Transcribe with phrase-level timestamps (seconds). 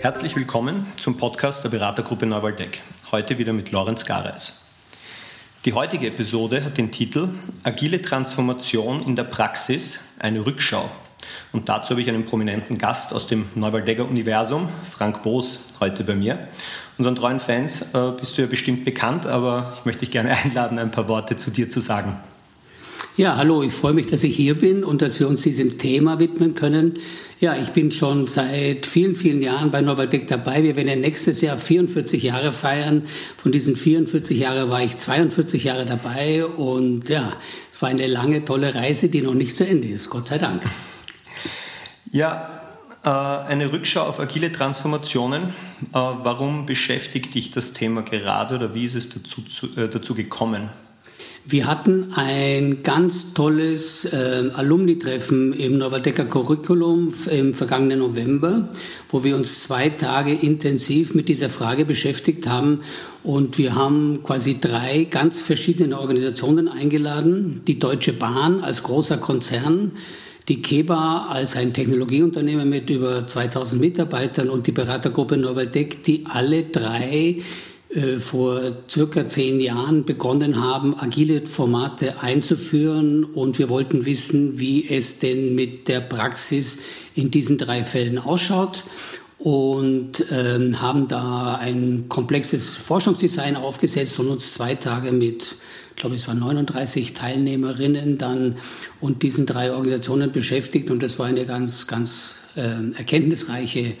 [0.00, 2.80] Herzlich willkommen zum Podcast der Beratergruppe Neuwaldeck.
[3.12, 4.64] Heute wieder mit Lorenz Gareis.
[5.66, 7.28] Die heutige Episode hat den Titel
[7.64, 10.90] Agile Transformation in der Praxis, eine Rückschau.
[11.52, 16.14] Und dazu habe ich einen prominenten Gast aus dem Neuwaldecker Universum, Frank Boos, heute bei
[16.14, 16.48] mir.
[16.96, 20.78] Unseren treuen Fans äh, bist du ja bestimmt bekannt, aber ich möchte dich gerne einladen,
[20.78, 22.18] ein paar Worte zu dir zu sagen.
[23.16, 26.20] Ja, hallo, ich freue mich, dass ich hier bin und dass wir uns diesem Thema
[26.20, 26.94] widmen können.
[27.40, 30.62] Ja, ich bin schon seit vielen, vielen Jahren bei Novaldeck dabei.
[30.62, 33.02] Wir werden ja nächstes Jahr 44 Jahre feiern.
[33.36, 37.32] Von diesen 44 Jahren war ich 42 Jahre dabei und ja,
[37.70, 40.08] es war eine lange, tolle Reise, die noch nicht zu Ende ist.
[40.08, 40.62] Gott sei Dank.
[42.12, 42.60] Ja,
[43.04, 45.42] äh, eine Rückschau auf agile Transformationen.
[45.42, 45.52] Äh,
[45.92, 49.42] warum beschäftigt dich das Thema gerade oder wie ist es dazu,
[49.76, 50.70] äh, dazu gekommen?
[51.46, 58.68] Wir hatten ein ganz tolles äh, Alumni-Treffen im Novadecker Curriculum im vergangenen November,
[59.08, 62.80] wo wir uns zwei Tage intensiv mit dieser Frage beschäftigt haben.
[63.24, 67.62] Und wir haben quasi drei ganz verschiedene Organisationen eingeladen.
[67.66, 69.92] Die Deutsche Bahn als großer Konzern,
[70.48, 76.64] die KEBA als ein Technologieunternehmen mit über 2000 Mitarbeitern und die Beratergruppe Novadeck, die alle
[76.64, 77.38] drei
[78.18, 83.24] vor circa zehn Jahren begonnen haben, agile Formate einzuführen.
[83.24, 86.82] Und wir wollten wissen, wie es denn mit der Praxis
[87.16, 88.84] in diesen drei Fällen ausschaut.
[89.38, 95.56] Und ähm, haben da ein komplexes Forschungsdesign aufgesetzt und uns zwei Tage mit,
[95.88, 98.56] ich glaube es waren 39 Teilnehmerinnen dann
[99.00, 100.90] und diesen drei Organisationen beschäftigt.
[100.90, 103.94] Und das war eine ganz, ganz äh, erkenntnisreiche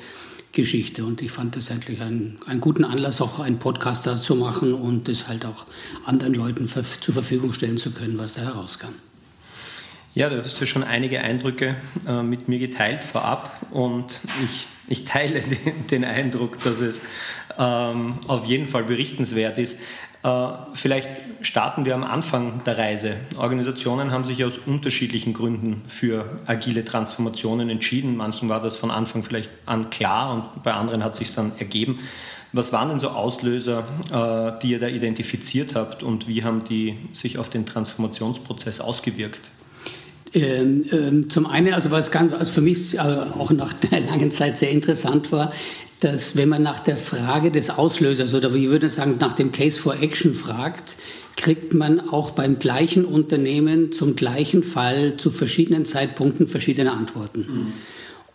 [0.52, 1.04] Geschichte.
[1.04, 5.08] Und ich fand das eigentlich einen, einen guten Anlass, auch einen Podcast zu machen und
[5.08, 5.66] das halt auch
[6.04, 8.94] anderen Leuten zur Verfügung stellen zu können, was da herauskam.
[10.12, 11.76] Ja, du hast ja schon einige Eindrücke
[12.06, 17.02] äh, mit mir geteilt vorab und ich, ich teile den, den Eindruck, dass es
[17.56, 19.80] ähm, auf jeden Fall berichtenswert ist.
[20.22, 21.08] Äh, vielleicht
[21.40, 23.14] starten wir am Anfang der Reise.
[23.38, 28.16] Organisationen haben sich aus unterschiedlichen Gründen für agile Transformationen entschieden.
[28.16, 32.00] Manchen war das von Anfang vielleicht an klar und bei anderen hat sich dann ergeben.
[32.52, 36.98] Was waren denn so Auslöser, äh, die ihr da identifiziert habt und wie haben die
[37.12, 39.40] sich auf den Transformationsprozess ausgewirkt?
[40.32, 44.30] Ähm, ähm, zum einen, also was ganz, also für mich äh, auch nach einer langen
[44.30, 45.52] Zeit sehr interessant war,
[46.00, 49.52] dass wenn man nach der Frage des Auslösers oder wie würde ich sagen, nach dem
[49.52, 50.96] Case for Action fragt,
[51.36, 57.40] kriegt man auch beim gleichen Unternehmen zum gleichen Fall zu verschiedenen Zeitpunkten verschiedene Antworten.
[57.40, 57.72] Mhm.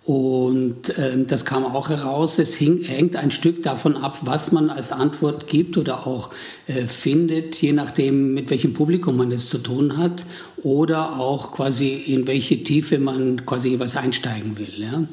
[0.06, 4.70] Und ähm, das kam auch heraus, es hing, hängt ein Stück davon ab, was man
[4.70, 6.30] als Antwort gibt oder auch
[6.68, 10.28] äh, findet, je nachdem, mit welchem Publikum man es zu tun hat
[10.62, 14.74] oder auch quasi in welche Tiefe man quasi was einsteigen will.
[14.78, 15.06] Ja.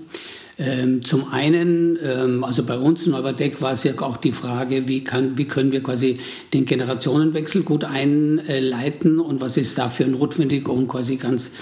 [0.59, 4.87] Ähm, zum einen, ähm, also bei uns in Neuverdeck war es ja auch die Frage,
[4.87, 6.19] wie, kann, wie können wir quasi
[6.53, 11.53] den Generationenwechsel gut einleiten und was ist dafür notwendig, um quasi ganz,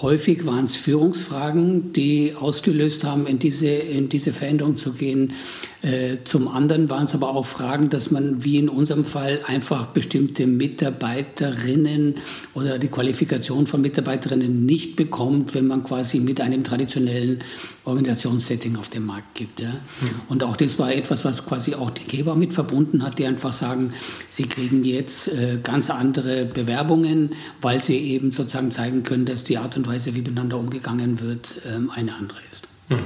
[0.00, 5.32] Häufig waren es Führungsfragen, die ausgelöst haben, in diese, in diese Veränderung zu gehen.
[5.80, 9.86] Äh, zum anderen waren es aber auch Fragen, dass man, wie in unserem Fall, einfach
[9.86, 12.16] bestimmte Mitarbeiterinnen
[12.54, 17.42] oder die Qualifikation von Mitarbeiterinnen nicht bekommt, wenn man quasi mit einem traditionellen
[17.84, 19.60] Organisationssetting auf dem Markt gibt.
[19.60, 19.68] Ja.
[19.68, 20.10] Mhm.
[20.28, 23.52] Und auch das war etwas, was quasi auch die Geber mit verbunden hat, die einfach
[23.52, 23.92] sagen,
[24.28, 29.58] sie kriegen jetzt äh, ganz andere Bewerbungen, weil sie eben sozusagen zeigen können, dass die
[29.58, 32.68] Art und Weise, wie miteinander umgegangen wird, ähm, eine andere ist.
[32.88, 32.98] Mhm.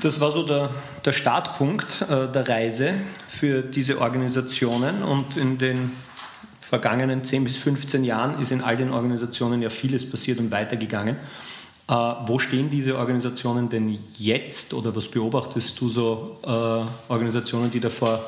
[0.00, 0.70] Das war so der,
[1.04, 2.94] der Startpunkt äh, der Reise
[3.28, 5.92] für diese Organisationen und in den
[6.60, 11.16] vergangenen 10 bis 15 Jahren ist in all den Organisationen ja vieles passiert und weitergegangen.
[11.90, 17.80] Äh, wo stehen diese Organisationen denn jetzt oder was beobachtest du so äh, Organisationen, die
[17.80, 18.24] da vor,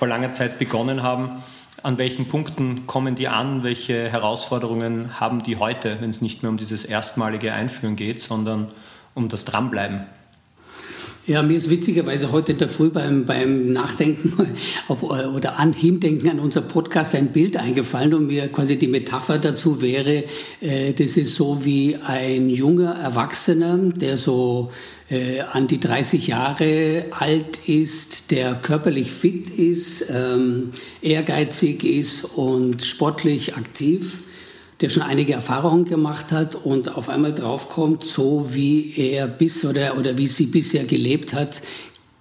[0.00, 1.42] vor langer Zeit begonnen haben?
[1.82, 6.50] an welchen Punkten kommen die an, welche Herausforderungen haben die heute, wenn es nicht mehr
[6.50, 8.68] um dieses erstmalige Einführen geht, sondern
[9.14, 10.04] um das Dranbleiben?
[11.26, 14.32] Ja, mir ist witzigerweise heute in der Früh beim, beim Nachdenken
[14.88, 19.38] auf, oder an Hindenken an unser Podcast ein Bild eingefallen und mir quasi die Metapher
[19.38, 20.24] dazu wäre,
[20.62, 24.70] äh, das ist so wie ein junger Erwachsener, der so
[25.10, 30.70] äh, an die 30 Jahre alt ist, der körperlich fit ist, ähm,
[31.02, 34.20] ehrgeizig ist und sportlich aktiv
[34.80, 39.98] der schon einige Erfahrungen gemacht hat und auf einmal draufkommt, so wie er bis oder,
[39.98, 41.60] oder wie sie bisher gelebt hat,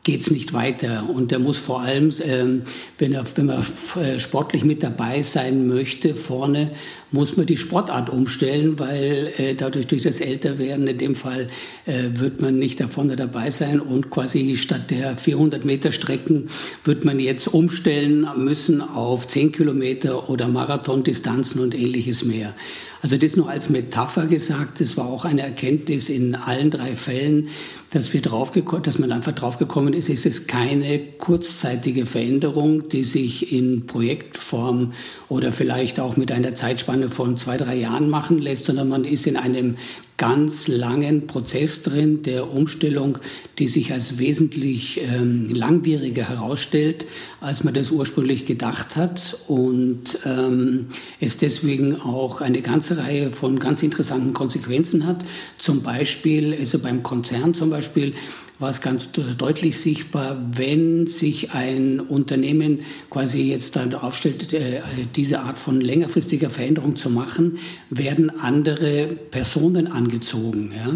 [0.10, 1.08] geht es nicht weiter.
[1.08, 2.64] Und der muss vor allem, ähm,
[2.98, 3.64] wenn, er, wenn man
[4.02, 6.72] äh, sportlich mit dabei sein möchte, vorne,
[7.12, 11.48] muss man die Sportart umstellen, weil äh, dadurch durch das Älterwerden in dem Fall
[11.86, 16.50] äh, wird man nicht da vorne dabei sein und quasi statt der 400 Meter Strecken
[16.84, 22.56] wird man jetzt umstellen müssen auf 10 Kilometer oder Marathondistanzen und ähnliches mehr.
[23.02, 27.48] Also das nur als Metapher gesagt, das war auch eine Erkenntnis in allen drei Fällen,
[27.92, 33.54] dass wir draufgekommen, dass man einfach draufgekommen ist, es ist keine kurzzeitige Veränderung, die sich
[33.54, 34.94] in Projektform
[35.30, 39.26] oder vielleicht auch mit einer Zeitspanne von zwei, drei Jahren machen lässt, sondern man ist
[39.28, 39.78] in einem
[40.20, 43.18] ganz langen Prozess drin der Umstellung,
[43.58, 47.06] die sich als wesentlich ähm, langwieriger herausstellt,
[47.40, 50.88] als man das ursprünglich gedacht hat und ähm,
[51.22, 55.24] es deswegen auch eine ganze Reihe von ganz interessanten Konsequenzen hat.
[55.58, 58.14] Zum Beispiel, also beim Konzern zum Beispiel,
[58.60, 64.82] war es ganz deutlich sichtbar, wenn sich ein Unternehmen quasi jetzt dann aufstellt, äh,
[65.16, 67.58] diese Art von längerfristiger Veränderung zu machen,
[67.90, 70.74] werden andere Personen angezogen.
[70.76, 70.94] Ja?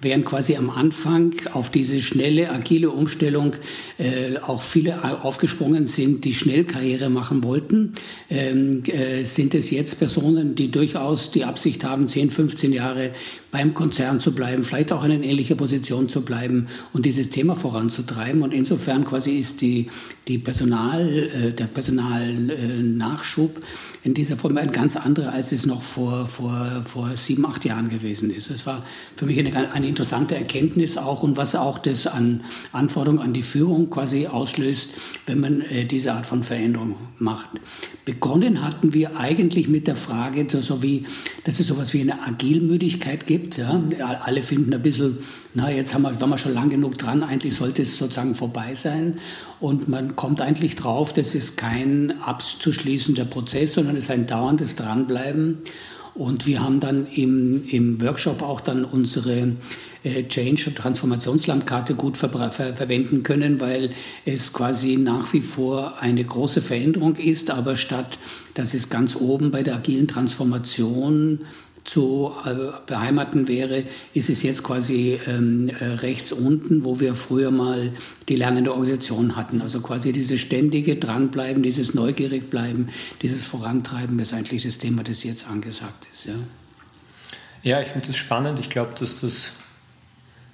[0.00, 3.54] Während quasi am Anfang auf diese schnelle, agile Umstellung
[3.98, 7.92] äh, auch viele aufgesprungen sind, die schnell Karriere machen wollten,
[8.30, 13.10] ähm, äh, sind es jetzt Personen, die durchaus die Absicht haben, 10, 15 Jahre
[13.50, 17.56] beim Konzern zu bleiben, vielleicht auch in einer ähnlichen Position zu bleiben und dieses Thema
[17.56, 18.42] voranzutreiben.
[18.42, 19.88] Und insofern quasi ist die,
[20.28, 23.60] die Personal, äh, der Personalnachschub
[24.04, 27.88] in dieser Form ein ganz anderer, als es noch vor, vor, vor sieben, acht Jahren
[27.88, 28.50] gewesen ist.
[28.50, 28.84] Es war
[29.16, 33.42] für mich eine, eine interessante Erkenntnis auch und was auch das an Anforderungen an die
[33.42, 34.90] Führung quasi auslöst,
[35.26, 37.48] wenn man äh, diese Art von Veränderung macht.
[38.04, 41.04] Begonnen hatten wir eigentlich mit der Frage, so wie,
[41.44, 43.58] dass es sowas wie eine Agilmüdigkeit gibt.
[43.58, 43.80] Ja?
[44.24, 45.18] Alle finden ein bisschen,
[45.54, 48.74] na, jetzt haben wir, waren wir schon lang genug dran, eigentlich sollte es sozusagen vorbei
[48.74, 49.18] sein.
[49.60, 54.76] Und man kommt eigentlich drauf, das ist kein abzuschließender Prozess, sondern es ist ein dauerndes
[54.76, 55.58] Dranbleiben.
[56.14, 59.56] Und wir haben dann im, im Workshop auch dann unsere
[60.04, 63.92] äh, Change- und Transformationslandkarte gut ver ver verwenden können, weil
[64.26, 68.18] es quasi nach wie vor eine große Veränderung ist, aber statt
[68.54, 71.40] dass es ganz oben bei der agilen Transformation
[71.84, 72.54] zu äh,
[72.86, 73.84] beheimaten wäre,
[74.14, 77.92] ist es jetzt quasi ähm, äh, rechts unten, wo wir früher mal
[78.28, 79.62] die lernende Organisation hatten.
[79.62, 82.88] Also quasi dieses ständige Dranbleiben, dieses neugierig bleiben,
[83.22, 86.26] dieses Vorantreiben ist eigentlich das Thema, das jetzt angesagt ist.
[86.26, 86.34] Ja,
[87.62, 88.58] ja ich finde das spannend.
[88.60, 89.54] Ich glaube, dass das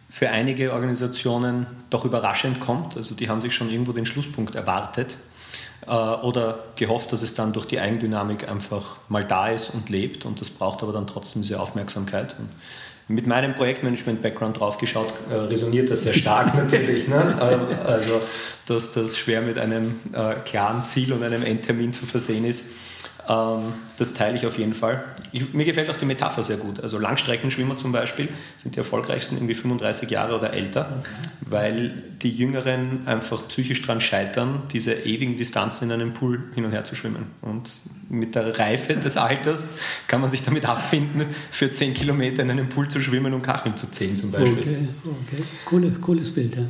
[0.09, 2.97] für einige Organisationen doch überraschend kommt.
[2.97, 5.19] Also die haben sich schon irgendwo den Schlusspunkt erwartet
[5.89, 10.41] oder gehofft, dass es dann durch die Eigendynamik einfach mal da ist und lebt und
[10.41, 12.37] das braucht aber dann trotzdem diese Aufmerksamkeit.
[12.39, 12.51] Und
[13.09, 17.09] mit meinem Projektmanagement-Background draufgeschaut, äh, resoniert das sehr stark natürlich.
[17.09, 17.39] Ne?
[17.41, 18.21] Ähm, also,
[18.67, 22.73] dass das schwer mit einem äh, klaren Ziel und einem Endtermin zu versehen ist.
[23.29, 25.05] Ähm, das teile ich auf jeden Fall.
[25.33, 26.81] Ich, mir gefällt auch die Metapher sehr gut.
[26.81, 31.03] Also Langstreckenschwimmer zum Beispiel sind die erfolgreichsten irgendwie 35 Jahre oder älter,
[31.43, 36.73] weil die Jüngeren einfach psychisch daran scheitern, diese ewigen Distanzen in einem Pool hin und
[36.73, 37.27] her zu schwimmen.
[37.43, 37.71] Und
[38.09, 39.65] mit der Reife des Alters
[40.07, 43.77] kann man sich damit abfinden, für 10 Kilometer in einem Pool zu schwimmen und Kacheln
[43.77, 44.59] zu zählen zum Beispiel.
[44.59, 45.43] Okay, okay.
[45.67, 46.63] Coole, cooles Bild, ja.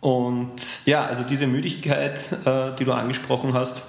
[0.00, 3.82] Und ja, also diese Müdigkeit, äh, die du angesprochen hast,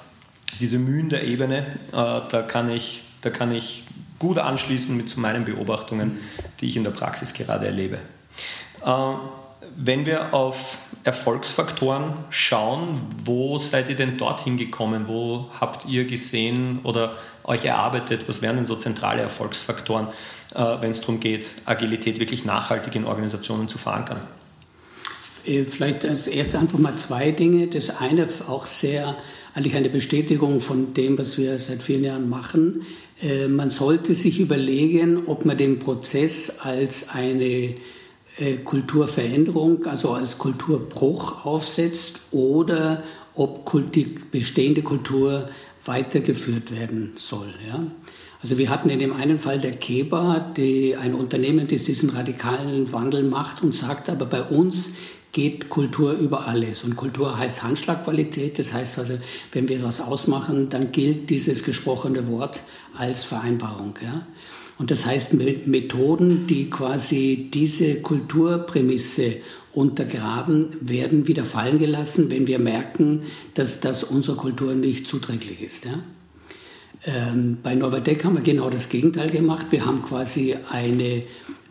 [0.60, 3.84] diese Mühen der Ebene, äh, da, kann ich, da kann ich
[4.20, 6.20] gut anschließen mit zu meinen Beobachtungen,
[6.60, 8.00] die ich in der Praxis gerade erlebe.
[8.84, 9.14] Äh,
[9.78, 15.08] wenn wir auf Erfolgsfaktoren schauen, wo seid ihr denn dorthin gekommen?
[15.08, 18.28] Wo habt ihr gesehen oder euch erarbeitet?
[18.30, 20.08] Was wären denn so zentrale Erfolgsfaktoren,
[20.54, 24.20] äh, wenn es darum geht, Agilität wirklich nachhaltig in Organisationen zu verankern?
[25.46, 27.68] Äh, vielleicht als erstes einfach mal zwei Dinge.
[27.68, 29.16] Das eine auch sehr
[29.54, 32.84] eigentlich eine Bestätigung von dem, was wir seit vielen Jahren machen.
[33.22, 37.76] Äh, man sollte sich überlegen, ob man den Prozess als eine
[38.38, 45.50] äh, Kulturveränderung, also als Kulturbruch aufsetzt oder ob die bestehende Kultur
[45.86, 47.54] weitergeführt werden soll.
[47.68, 47.86] Ja?
[48.42, 52.92] Also wir hatten in dem einen Fall der Keba, die, ein Unternehmen, das diesen radikalen
[52.92, 54.98] Wandel macht und sagt, aber bei uns
[55.36, 56.86] geht Kultur über alles.
[56.86, 58.58] Und Kultur heißt Handschlagqualität.
[58.58, 59.18] Das heißt also,
[59.52, 62.62] wenn wir was ausmachen, dann gilt dieses gesprochene Wort
[62.94, 63.96] als Vereinbarung.
[64.02, 64.26] Ja?
[64.78, 69.36] Und das heißt, mit Methoden, die quasi diese Kulturprämisse
[69.74, 73.24] untergraben, werden wieder fallen gelassen, wenn wir merken,
[73.56, 75.84] dass das unserer Kultur nicht zuträglich ist.
[75.84, 76.00] Ja?
[77.06, 79.68] Ähm, bei Novadeck haben wir genau das Gegenteil gemacht.
[79.70, 81.22] Wir haben quasi eine,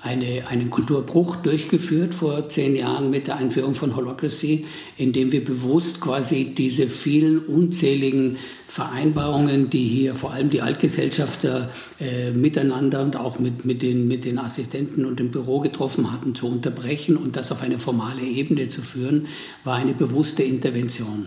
[0.00, 4.64] eine, einen Kulturbruch durchgeführt vor zehn Jahren mit der Einführung von Holacracy,
[4.96, 8.36] indem wir bewusst quasi diese vielen unzähligen
[8.68, 14.24] Vereinbarungen, die hier vor allem die Altgesellschafter äh, miteinander und auch mit, mit, den, mit
[14.24, 18.68] den Assistenten und dem Büro getroffen hatten, zu unterbrechen und das auf eine formale Ebene
[18.68, 19.26] zu führen,
[19.64, 21.26] war eine bewusste Intervention.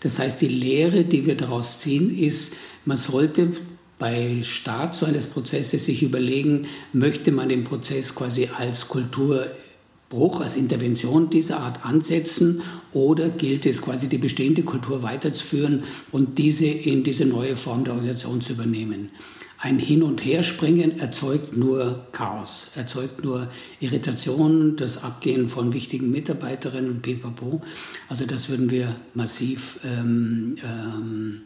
[0.00, 3.52] Das heißt, die Lehre, die wir daraus ziehen, ist, man sollte
[3.98, 10.56] bei Start so eines Prozesses sich überlegen, möchte man den Prozess quasi als Kulturbruch, als
[10.56, 12.62] Intervention dieser Art ansetzen
[12.92, 17.92] oder gilt es quasi die bestehende Kultur weiterzuführen und diese in diese neue Form der
[17.92, 19.10] Organisation zu übernehmen.
[19.58, 23.48] Ein Hin- und Herspringen erzeugt nur Chaos, erzeugt nur
[23.78, 27.62] Irritation, das Abgehen von wichtigen Mitarbeiterinnen und pipapo.
[28.08, 31.42] Also das würden wir massiv ähm, ähm,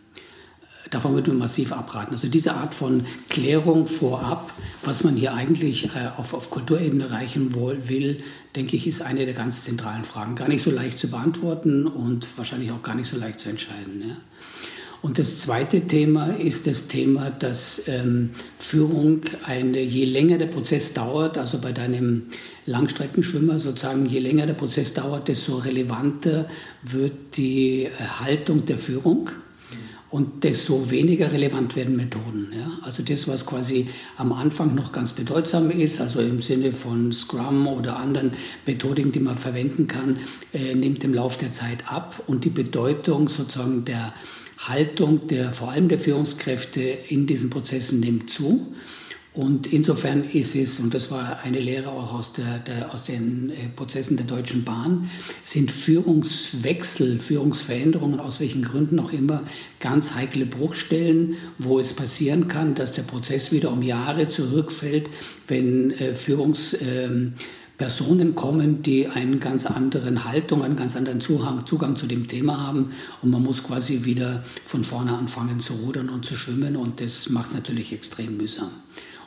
[0.91, 2.13] Davon würde man massiv abraten.
[2.13, 4.53] Also diese Art von Klärung vorab,
[4.85, 8.23] was man hier eigentlich äh, auf, auf Kulturebene erreichen will,
[8.55, 10.37] denke ich, ist eine der ganz zentralen Fragen.
[10.37, 14.05] Gar nicht so leicht zu beantworten und wahrscheinlich auch gar nicht so leicht zu entscheiden.
[14.09, 14.17] Ja.
[15.03, 20.95] Und das zweite Thema ist das Thema, dass ähm, Führung, eine, je länger der Prozess
[20.95, 22.25] dauert, also bei deinem
[22.65, 26.49] Langstreckenschwimmer sozusagen, je länger der Prozess dauert, desto relevanter
[26.83, 27.91] wird die äh,
[28.21, 29.31] Haltung der Führung
[30.17, 32.51] und desto weniger relevant werden Methoden.
[32.51, 32.79] Ja?
[32.81, 37.67] Also das, was quasi am Anfang noch ganz bedeutsam ist, also im Sinne von Scrum
[37.67, 38.33] oder anderen
[38.65, 40.17] Methodiken, die man verwenden kann,
[40.55, 44.15] äh, nimmt im Laufe der Zeit ab und die Bedeutung sozusagen der
[44.57, 48.73] Haltung der vor allem der Führungskräfte in diesen Prozessen nimmt zu.
[49.37, 53.51] Und insofern ist es, und das war eine Lehre auch aus, der, der, aus den
[53.51, 55.11] äh, Prozessen der Deutschen Bahn,
[55.43, 59.43] sind Führungswechsel, Führungsveränderungen, aus welchen Gründen auch immer,
[59.79, 65.11] ganz heikle Bruchstellen, wo es passieren kann, dass der Prozess wieder um Jahre zurückfällt,
[65.49, 67.35] wenn äh, Führungspersonen
[68.29, 72.69] ähm, kommen, die einen ganz anderen Haltung, einen ganz anderen Zugang, Zugang zu dem Thema
[72.69, 77.03] haben und man muss quasi wieder von vorne anfangen zu rudern und zu schwimmen und
[77.03, 78.71] das macht es natürlich extrem mühsam.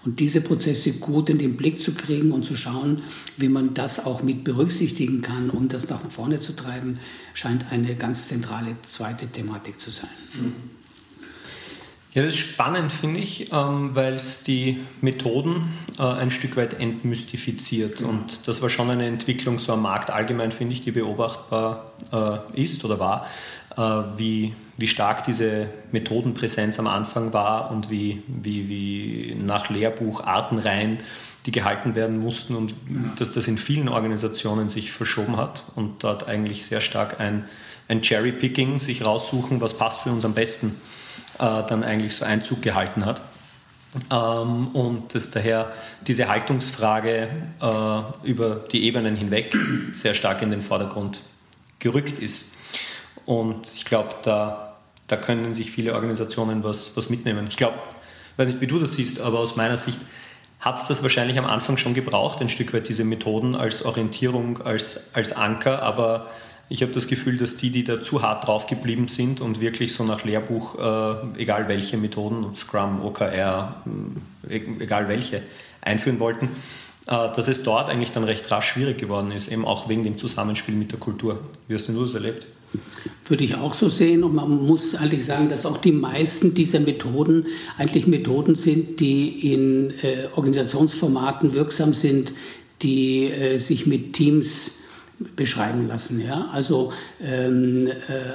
[0.06, 3.02] Und diese Prozesse gut in den Blick zu kriegen und zu schauen,
[3.38, 7.00] wie man das auch mit berücksichtigen kann, um das nach vorne zu treiben,
[7.34, 10.10] scheint eine ganz zentrale zweite Thematik zu sein.
[12.14, 16.80] Ja, das ist spannend, finde ich, ähm, weil es die Methoden äh, ein Stück weit
[16.80, 18.02] entmystifiziert.
[18.02, 18.10] Mhm.
[18.10, 22.64] Und das war schon eine Entwicklung so am Markt allgemein, finde ich, die beobachtbar äh,
[22.64, 23.28] ist oder war,
[23.78, 30.24] äh, wie wie stark diese Methodenpräsenz am Anfang war und wie, wie, wie nach Lehrbuch
[30.24, 31.00] Artenreihen
[31.46, 33.14] die gehalten werden mussten und ja.
[33.18, 37.46] dass das in vielen Organisationen sich verschoben hat und dort eigentlich sehr stark ein,
[37.90, 40.80] ein Cherry-Picking, sich raussuchen, was passt für uns am besten,
[41.40, 43.22] äh, dann eigentlich so Einzug gehalten hat.
[44.12, 45.74] Ähm, und dass daher
[46.08, 47.28] diese Haltungsfrage
[47.62, 49.58] äh, über die Ebenen hinweg
[49.92, 51.22] sehr stark in den Vordergrund
[51.80, 52.54] gerückt ist.
[53.26, 54.69] Und ich glaube, da
[55.10, 57.48] da können sich viele Organisationen was, was mitnehmen.
[57.50, 57.76] Ich glaube,
[58.34, 60.00] ich weiß nicht, wie du das siehst, aber aus meiner Sicht
[60.60, 64.62] hat es das wahrscheinlich am Anfang schon gebraucht, ein Stück weit diese Methoden als Orientierung,
[64.62, 66.30] als, als Anker, aber
[66.72, 69.96] ich habe das Gefühl, dass die, die da zu hart drauf geblieben sind und wirklich
[69.96, 73.82] so nach Lehrbuch, äh, egal welche Methoden, Scrum, OKR,
[74.48, 75.42] äh, egal welche,
[75.82, 76.50] einführen wollten,
[77.08, 80.20] äh, dass es dort eigentlich dann recht rasch schwierig geworden ist, eben auch wegen dem
[80.20, 81.40] Zusammenspiel mit der Kultur.
[81.68, 82.46] Wie hast du das erlebt?
[83.26, 84.24] Würde ich auch so sehen.
[84.24, 87.46] Und man muss eigentlich sagen, dass auch die meisten dieser Methoden
[87.78, 92.34] eigentlich Methoden sind, die in äh, Organisationsformaten wirksam sind,
[92.82, 94.84] die äh, sich mit Teams
[95.36, 96.22] beschreiben lassen.
[96.26, 96.50] Ja?
[96.52, 97.92] Also ähm, äh,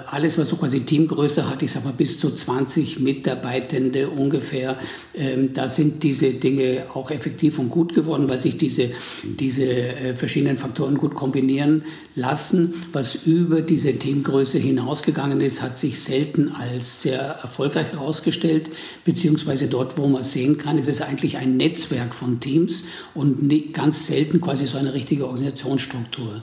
[0.07, 4.77] alles, was so quasi Teamgröße hat, ich sag mal bis zu 20 Mitarbeitende ungefähr,
[5.15, 8.91] ähm, da sind diese Dinge auch effektiv und gut geworden, weil sich diese,
[9.23, 12.75] diese äh, verschiedenen Faktoren gut kombinieren lassen.
[12.93, 18.71] Was über diese Teamgröße hinausgegangen ist, hat sich selten als sehr erfolgreich herausgestellt,
[19.05, 24.07] beziehungsweise dort, wo man sehen kann, ist es eigentlich ein Netzwerk von Teams und ganz
[24.07, 26.43] selten quasi so eine richtige Organisationsstruktur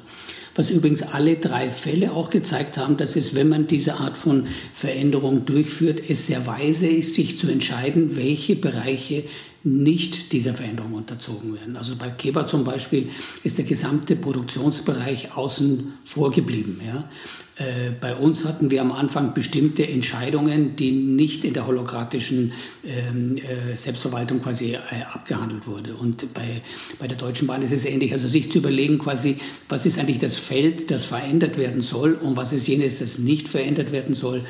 [0.55, 4.47] was übrigens alle drei Fälle auch gezeigt haben, dass es, wenn man diese Art von
[4.71, 9.23] Veränderung durchführt, es sehr weise ist, sich zu entscheiden, welche Bereiche
[9.63, 11.77] nicht dieser Veränderung unterzogen werden.
[11.77, 13.09] Also bei Keba zum Beispiel
[13.43, 16.81] ist der gesamte Produktionsbereich außen vor geblieben.
[16.85, 17.09] Ja.
[17.57, 22.53] Äh, bei uns hatten wir am Anfang bestimmte Entscheidungen, die nicht in der holokratischen
[22.85, 24.77] ähm, äh, Selbstverwaltung quasi äh,
[25.11, 25.95] abgehandelt wurde.
[25.95, 26.61] Und bei,
[26.97, 28.13] bei der Deutschen Bahn ist es ähnlich.
[28.13, 32.37] Also sich zu überlegen quasi, was ist eigentlich das Feld, das verändert werden soll und
[32.37, 34.43] was ist jenes, das nicht verändert werden soll,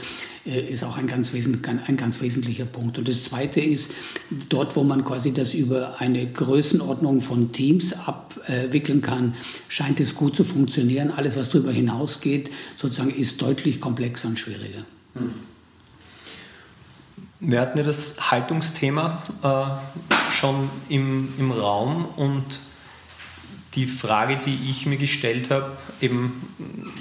[0.45, 2.97] äh, ist auch ein ganz, ein ganz wesentlicher Punkt.
[2.97, 3.93] Und das Zweite ist,
[4.49, 9.35] dort, wo man quasi das über eine Größenordnung von Teams abwickeln kann,
[9.67, 11.11] scheint es gut zu funktionieren.
[11.11, 12.49] Alles, was darüber hinausgeht,
[12.91, 14.83] sozusagen, ist deutlich komplexer und schwieriger.
[15.13, 15.33] Hm.
[17.39, 22.43] Wir hatten ja das Haltungsthema äh, schon im, im Raum und
[23.73, 26.45] die Frage, die ich mir gestellt habe, eben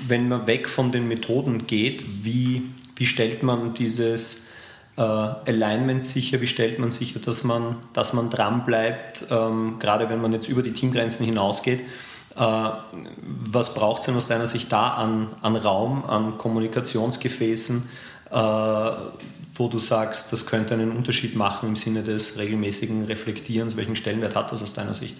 [0.07, 2.71] wenn man weg von den Methoden geht, wie
[3.01, 4.49] wie stellt man dieses
[4.99, 8.63] äh, Alignment sicher, wie stellt man sicher, dass man, dass man dran
[9.31, 11.81] ähm, gerade wenn man jetzt über die Teamgrenzen hinausgeht.
[12.37, 12.71] Äh,
[13.53, 17.89] was braucht es denn aus deiner Sicht da an, an Raum, an Kommunikationsgefäßen,
[18.31, 23.77] äh, wo du sagst, das könnte einen Unterschied machen im Sinne des regelmäßigen Reflektierens?
[23.77, 25.17] Welchen Stellenwert hat das aus deiner Sicht?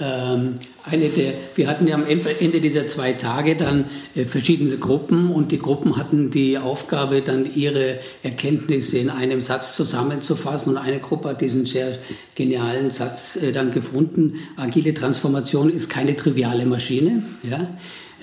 [0.00, 5.30] Ähm, eine der, wir hatten ja am Ende dieser zwei Tage dann äh, verschiedene Gruppen
[5.32, 11.00] und die Gruppen hatten die Aufgabe, dann ihre Erkenntnisse in einem Satz zusammenzufassen und eine
[11.00, 11.98] Gruppe hat diesen sehr
[12.36, 14.34] genialen Satz äh, dann gefunden.
[14.56, 17.68] Agile Transformation ist keine triviale Maschine, ja,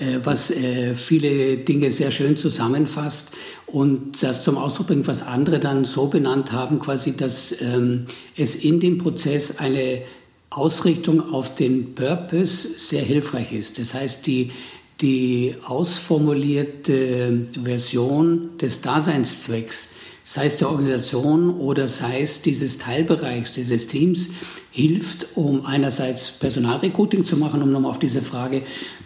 [0.00, 0.52] äh, was
[0.94, 3.34] viele Dinge sehr schön zusammenfasst
[3.66, 8.06] und das zum Ausdruck bringt, was andere dann so benannt haben, quasi, dass ähm,
[8.36, 10.02] es in dem Prozess eine
[10.50, 13.78] Ausrichtung auf den Purpose sehr hilfreich ist.
[13.78, 14.52] Das heißt, die,
[15.00, 23.86] die ausformulierte Version des Daseinszwecks, sei es der Organisation oder sei es dieses Teilbereichs, dieses
[23.86, 24.30] Teams,
[24.76, 28.58] hilft, um einerseits Personalrecruiting zu machen, um nochmal auf diese Frage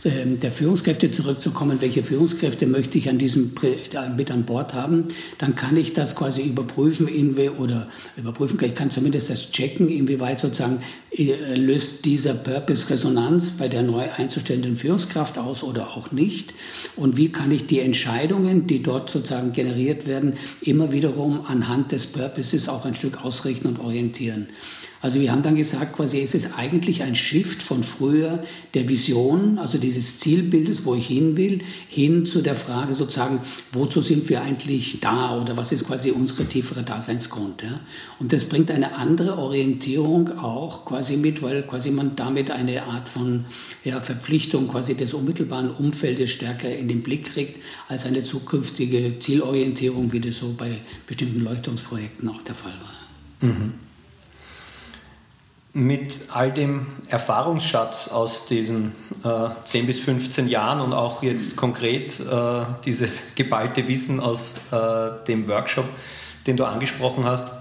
[0.02, 3.52] äh, der Führungskräfte zurückzukommen, welche Führungskräfte möchte ich an diesem
[4.16, 7.08] mit an Bord haben, dann kann ich das quasi überprüfen
[7.56, 10.82] oder überprüfen, ich kann zumindest das checken, inwieweit sozusagen
[11.16, 16.52] äh, löst dieser Purpose Resonanz bei der neu einzustellenden Führungskraft aus oder auch nicht
[16.96, 22.08] und wie kann ich die Entscheidungen, die dort sozusagen generiert werden, immer wiederum anhand des
[22.08, 24.48] Purposes auch ein Stück ausrichten und orientieren.
[25.02, 28.42] Also wir haben dann gesagt, quasi es ist eigentlich ein Shift von früher
[28.74, 33.40] der Vision, also dieses Zielbildes, wo ich hin will, hin zu der Frage sozusagen,
[33.72, 37.62] wozu sind wir eigentlich da oder was ist quasi unsere tiefere Daseinsgrund.
[37.62, 37.80] Ja?
[38.18, 43.08] Und das bringt eine andere Orientierung auch quasi mit, weil quasi man damit eine Art
[43.08, 43.46] von
[43.84, 47.58] ja, Verpflichtung quasi des unmittelbaren Umfeldes stärker in den Blick kriegt,
[47.88, 50.72] als eine zukünftige Zielorientierung, wie das so bei
[51.06, 53.48] bestimmten Leuchtungsprojekten auch der Fall war.
[53.48, 53.72] Mhm
[55.72, 62.18] mit all dem Erfahrungsschatz aus diesen äh, 10 bis 15 Jahren und auch jetzt konkret
[62.18, 65.86] äh, dieses geballte Wissen aus äh, dem Workshop,
[66.46, 67.52] den du angesprochen hast,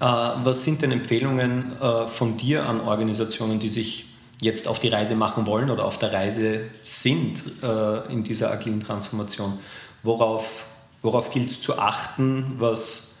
[0.00, 4.10] äh, was sind denn Empfehlungen äh, von dir an Organisationen, die sich
[4.40, 8.80] jetzt auf die Reise machen wollen oder auf der Reise sind äh, in dieser agilen
[8.80, 9.58] Transformation?
[10.02, 10.66] Worauf,
[11.00, 12.56] worauf gilt es zu achten?
[12.58, 13.13] Was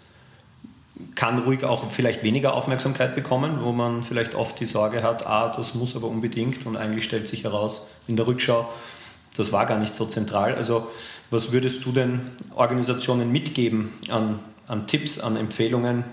[1.14, 5.52] kann ruhig auch vielleicht weniger Aufmerksamkeit bekommen, wo man vielleicht oft die Sorge hat, ah,
[5.54, 8.68] das muss aber unbedingt und eigentlich stellt sich heraus in der Rückschau,
[9.36, 10.54] das war gar nicht so zentral.
[10.54, 10.88] Also
[11.30, 12.20] was würdest du denn
[12.54, 16.04] Organisationen mitgeben an, an Tipps, an Empfehlungen?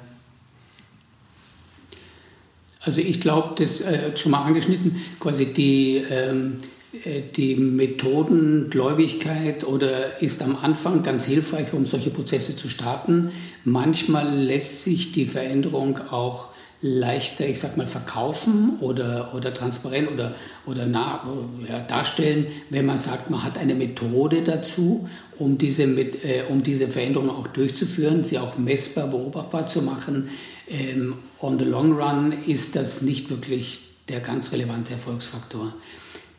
[2.80, 6.58] Also ich glaube, das äh, schon mal angeschnitten, quasi die ähm,
[7.06, 13.32] äh, die Methodengläubigkeit oder ist am Anfang ganz hilfreich, um solche Prozesse zu starten.
[13.64, 16.50] Manchmal lässt sich die Veränderung auch
[16.82, 20.34] leichter, ich sag mal, verkaufen oder, oder transparent oder,
[20.66, 21.24] oder na,
[21.68, 26.64] ja, darstellen, wenn man sagt, man hat eine Methode dazu, um diese, mit, äh, um
[26.64, 30.30] diese Veränderung auch durchzuführen, sie auch messbar, beobachtbar zu machen.
[30.68, 35.74] Ähm, on the long run ist das nicht wirklich der ganz relevante Erfolgsfaktor.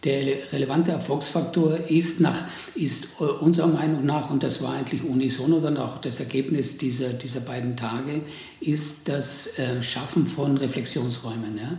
[0.04, 2.42] Der relevante Erfolgsfaktor ist, nach,
[2.74, 7.10] ist äh, unserer Meinung nach, und das war eigentlich unisono dann auch das Ergebnis dieser,
[7.12, 8.22] dieser beiden Tage,
[8.60, 11.56] ist das äh, Schaffen von Reflexionsräumen.
[11.56, 11.78] Ja?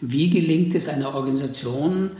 [0.00, 2.12] Wie gelingt es einer Organisation,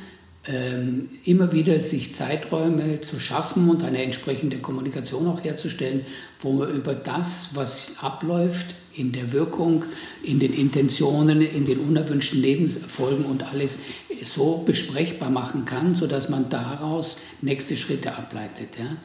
[1.25, 6.05] immer wieder sich Zeiträume zu schaffen und eine entsprechende Kommunikation auch herzustellen,
[6.41, 9.85] wo man über das, was abläuft, in der Wirkung,
[10.23, 13.81] in den Intentionen, in den unerwünschten Lebensfolgen und alles
[14.23, 18.79] so besprechbar machen kann, sodass man daraus nächste Schritte ableitet.
[18.79, 18.97] Ja?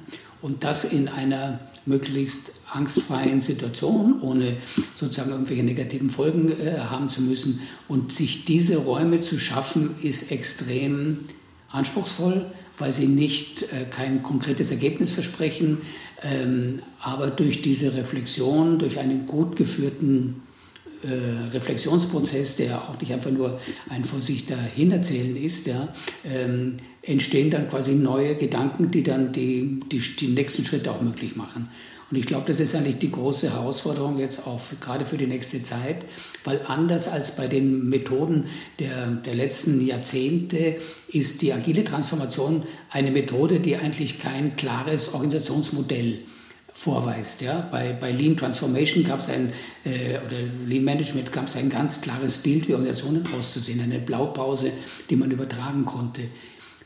[0.41, 4.57] Und das in einer möglichst angstfreien Situation, ohne
[4.93, 7.61] sozusagen irgendwelche negativen Folgen äh, haben zu müssen.
[7.87, 11.19] Und sich diese Räume zu schaffen, ist extrem
[11.69, 12.45] anspruchsvoll,
[12.77, 15.79] weil sie nicht äh, kein konkretes Ergebnis versprechen,
[16.21, 20.41] ähm, aber durch diese Reflexion, durch einen gut geführten
[21.05, 25.87] äh, Reflexionsprozess, der auch nicht einfach nur ein vor sich dahinerzählen ist, ja,
[26.25, 31.35] ähm, entstehen dann quasi neue Gedanken, die dann die, die, die nächsten Schritte auch möglich
[31.35, 31.69] machen.
[32.09, 35.63] Und ich glaube, das ist eigentlich die große Herausforderung jetzt auch gerade für die nächste
[35.63, 36.05] Zeit,
[36.43, 38.45] weil anders als bei den Methoden
[38.79, 46.19] der, der letzten Jahrzehnte ist die agile Transformation eine Methode, die eigentlich kein klares Organisationsmodell
[46.75, 47.41] vorweist.
[47.41, 47.67] Ja?
[47.71, 49.53] Bei, bei Lean Transformation gab es ein,
[49.85, 54.71] äh, oder Lean Management gab es ein ganz klares Bild, wie Organisationen auszusehen, eine Blaupause,
[55.09, 56.23] die man übertragen konnte.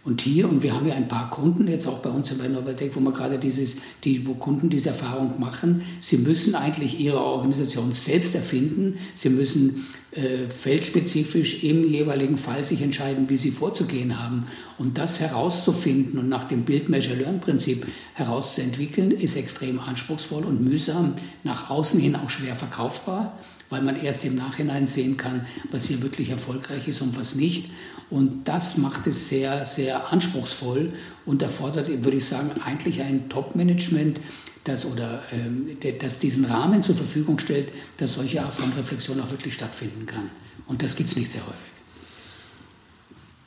[0.06, 2.95] Und hier, und wir haben ja ein paar Kunden jetzt auch bei uns bei Novatec,
[2.95, 7.91] wo wir gerade dieses, die, wo Kunden diese Erfahrung machen, sie müssen eigentlich ihre Organisation
[7.91, 14.48] selbst erfinden, sie müssen äh, feldspezifisch im jeweiligen Fall sich entscheiden, wie sie vorzugehen haben.
[14.78, 22.00] Und das herauszufinden und nach dem Build-Measure-Learn-Prinzip herauszuentwickeln, ist extrem anspruchsvoll und mühsam, nach außen
[22.00, 23.38] hin auch schwer verkaufbar
[23.69, 27.69] weil man erst im Nachhinein sehen kann, was hier wirklich erfolgreich ist und was nicht.
[28.10, 30.91] Und das macht es sehr, sehr anspruchsvoll
[31.26, 34.19] und erfordert, würde ich sagen, eigentlich ein Top-Management,
[34.63, 39.32] das, oder, ähm, das diesen Rahmen zur Verfügung stellt, dass solche Art von Reflexion auch
[39.32, 40.30] wirklich stattfinden kann.
[40.67, 41.69] Und das gibt es nicht sehr häufig.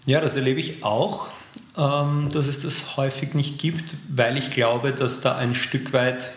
[0.07, 1.29] Ja, das erlebe ich auch,
[1.77, 6.33] ähm, dass es das häufig nicht gibt, weil ich glaube, dass da ein Stück weit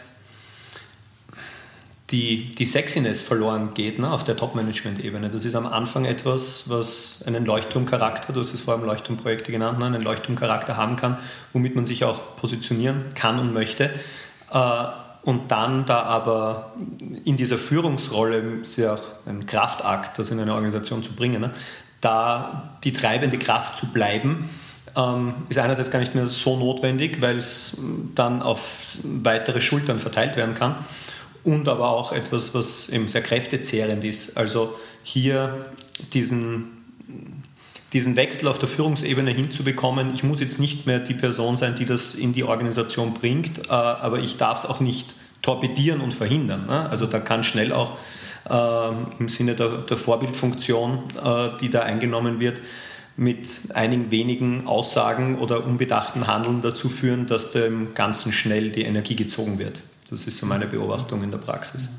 [2.12, 5.30] die, die Sexiness verloren geht ne, auf der Top-Management-Ebene.
[5.30, 9.80] Das ist am Anfang etwas, was einen Leuchtturmcharakter, du hast es vorher im Leuchtturmprojekte genannt,
[9.80, 11.18] ne, einen Leuchtturmcharakter haben kann,
[11.52, 13.90] womit man sich auch positionieren kann und möchte.
[14.56, 14.86] Äh,
[15.24, 16.74] und dann da aber
[17.26, 21.52] in dieser Führungsrolle, ist ja auch ein Kraftakt, das in eine Organisation zu bringen, ne,
[22.00, 24.50] da die treibende Kraft zu bleiben,
[24.96, 27.78] ähm, ist einerseits gar nicht mehr so notwendig, weil es
[28.14, 30.76] dann auf weitere Schultern verteilt werden kann
[31.44, 34.38] und aber auch etwas, was eben sehr kräftezehrend ist.
[34.38, 35.66] Also hier
[36.14, 36.75] diesen,
[37.96, 40.14] diesen Wechsel auf der Führungsebene hinzubekommen.
[40.14, 43.72] Ich muss jetzt nicht mehr die Person sein, die das in die Organisation bringt, äh,
[43.72, 46.66] aber ich darf es auch nicht torpedieren und verhindern.
[46.68, 46.90] Ne?
[46.90, 47.94] Also da kann schnell auch
[48.50, 52.60] ähm, im Sinne der, der Vorbildfunktion, äh, die da eingenommen wird,
[53.16, 59.16] mit einigen wenigen Aussagen oder unbedachten Handeln dazu führen, dass dem Ganzen schnell die Energie
[59.16, 59.80] gezogen wird.
[60.10, 61.92] Das ist so meine Beobachtung in der Praxis.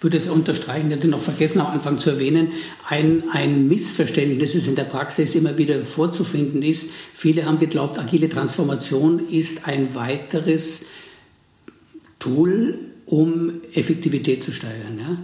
[0.00, 2.52] Würde es unterstreichen, ich hatte noch vergessen am Anfang zu erwähnen,
[2.88, 6.90] ein, ein Missverständnis, das in der Praxis immer wieder vorzufinden ist.
[7.12, 10.86] Viele haben geglaubt, agile Transformation ist ein weiteres
[12.20, 14.98] Tool, um Effektivität zu steigern.
[15.00, 15.18] Ja?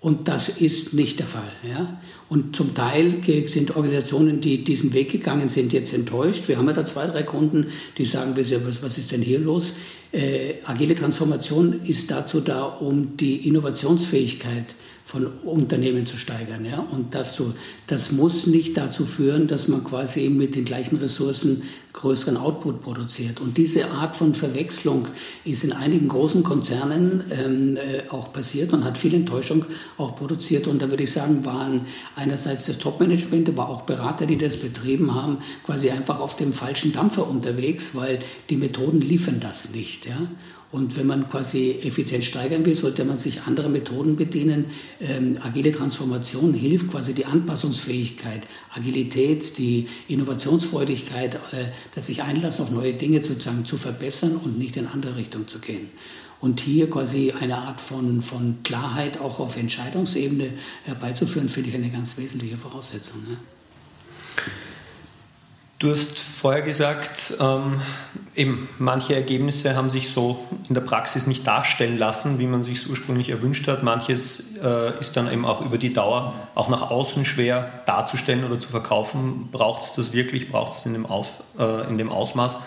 [0.00, 1.52] Und das ist nicht der Fall.
[1.68, 2.00] Ja?
[2.30, 6.48] Und zum Teil sind Organisationen, die diesen Weg gegangen sind, jetzt enttäuscht.
[6.48, 7.66] Wir haben ja da zwei, drei Kunden,
[7.98, 9.74] die sagen, was ist denn hier los?
[10.12, 14.74] Äh, agile Transformation ist dazu da, um die Innovationsfähigkeit
[15.10, 16.64] von Unternehmen zu steigern.
[16.64, 16.78] Ja?
[16.78, 17.52] Und das, so,
[17.88, 23.40] das muss nicht dazu führen, dass man quasi mit den gleichen Ressourcen größeren Output produziert.
[23.40, 25.08] Und diese Art von Verwechslung
[25.44, 29.64] ist in einigen großen Konzernen ähm, äh, auch passiert und hat viel Enttäuschung
[29.96, 30.68] auch produziert.
[30.68, 35.12] Und da würde ich sagen, waren einerseits das Top-Management, aber auch Berater, die das betrieben
[35.12, 40.06] haben, quasi einfach auf dem falschen Dampfer unterwegs, weil die Methoden liefern das nicht.
[40.06, 40.28] Ja?
[40.72, 44.66] Und wenn man quasi Effizienz steigern will, sollte man sich andere Methoden bedienen.
[45.00, 52.70] Ähm, agile Transformation hilft quasi die Anpassungsfähigkeit, Agilität, die Innovationsfreudigkeit, äh, das sich einlassen auf
[52.70, 55.88] neue Dinge sozusagen zu verbessern und nicht in andere Richtung zu gehen.
[56.40, 60.50] Und hier quasi eine Art von, von Klarheit auch auf Entscheidungsebene
[60.84, 63.20] herbeizuführen, finde ich eine ganz wesentliche Voraussetzung.
[63.28, 63.36] Ne?
[65.80, 67.80] Du hast vorher gesagt, ähm,
[68.36, 72.82] eben manche Ergebnisse haben sich so in der Praxis nicht darstellen lassen, wie man sich
[72.82, 73.82] es ursprünglich erwünscht hat.
[73.82, 78.58] Manches äh, ist dann eben auch über die Dauer auch nach außen schwer darzustellen oder
[78.58, 79.48] zu verkaufen.
[79.50, 80.50] Braucht es das wirklich?
[80.50, 81.06] Braucht es in, dem
[81.58, 82.58] äh, in dem Ausmaß?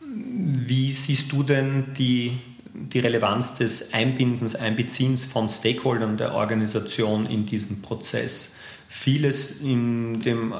[0.00, 2.38] Wie siehst du denn die,
[2.72, 8.60] die Relevanz des Einbindens, Einbeziehens von Stakeholdern der Organisation in diesen Prozess?
[8.86, 10.56] Vieles in dem, äh,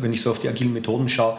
[0.00, 1.38] wenn ich so auf die agilen Methoden schaue,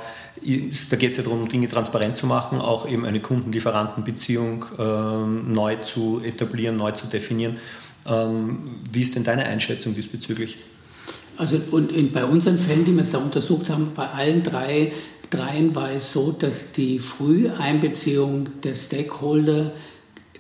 [0.89, 5.77] da geht es ja darum, Dinge transparent zu machen, auch eben eine Kunden-Lieferanten-Beziehung ähm, neu
[5.77, 7.57] zu etablieren, neu zu definieren.
[8.05, 10.57] Ähm, wie ist denn deine Einschätzung diesbezüglich?
[11.37, 14.91] Also und in, bei unseren Fällen, die wir es da untersucht haben, bei allen drei
[15.29, 19.71] dreien war es so, dass die Früheinbeziehung der Stakeholder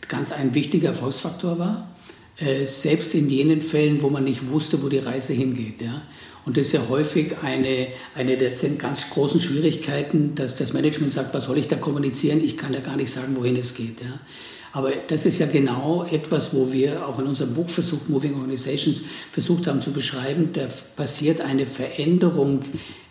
[0.07, 1.94] ganz ein wichtiger Erfolgsfaktor war.
[2.37, 5.81] Äh, selbst in jenen Fällen, wo man nicht wusste, wo die Reise hingeht.
[5.81, 6.01] Ja?
[6.45, 11.33] Und das ist ja häufig eine, eine der ganz großen Schwierigkeiten, dass das Management sagt,
[11.33, 12.43] was soll ich da kommunizieren?
[12.43, 14.01] Ich kann ja gar nicht sagen, wohin es geht.
[14.01, 14.19] Ja?
[14.73, 19.03] Aber das ist ja genau etwas, wo wir auch in unserem Buch versucht, Moving Organizations,
[19.31, 20.67] versucht haben zu beschreiben, da
[20.97, 22.59] passiert eine Veränderung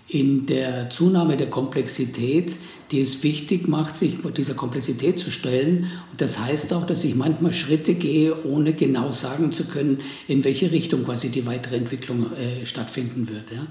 [0.06, 2.54] in der Zunahme der Komplexität,
[2.94, 5.90] die es wichtig macht, sich dieser Komplexität zu stellen.
[6.12, 10.44] Und das heißt auch, dass ich manchmal Schritte gehe, ohne genau sagen zu können, in
[10.44, 13.50] welche Richtung quasi die weitere Entwicklung äh, stattfinden wird.
[13.50, 13.66] Ja.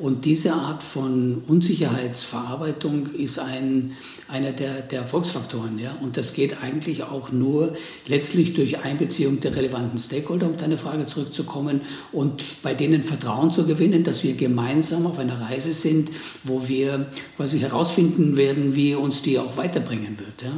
[0.00, 3.96] Und diese Art von Unsicherheitsverarbeitung ist ein,
[4.28, 5.78] einer der, der Erfolgsfaktoren.
[5.78, 5.96] Ja?
[6.00, 11.06] Und das geht eigentlich auch nur letztlich durch Einbeziehung der relevanten Stakeholder, um deine Frage
[11.06, 11.80] zurückzukommen,
[12.12, 16.12] und bei denen Vertrauen zu gewinnen, dass wir gemeinsam auf einer Reise sind,
[16.44, 17.06] wo wir
[17.36, 20.42] quasi herausfinden werden, wie uns die auch weiterbringen wird.
[20.42, 20.52] Ja?